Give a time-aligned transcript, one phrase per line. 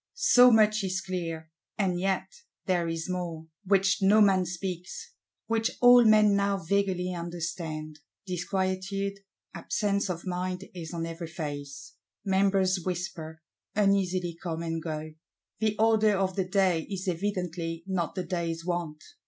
[0.15, 1.51] So much is clear.
[1.77, 2.25] And yet
[2.65, 5.13] there is more, which no man speaks,
[5.45, 7.99] which all men now vaguely understand.
[8.25, 9.19] Disquietude,
[9.53, 11.93] absence of mind is on every face;
[12.25, 13.43] Members whisper,
[13.75, 15.13] uneasily come and go:
[15.59, 19.03] the order of the day is evidently not the day's want.